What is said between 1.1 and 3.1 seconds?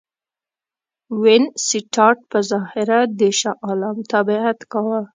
وینسیټارټ په ظاهره